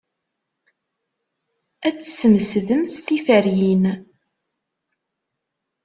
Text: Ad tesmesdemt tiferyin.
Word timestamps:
Ad 1.87 1.95
tesmesdemt 1.97 2.91
tiferyin. 3.05 3.83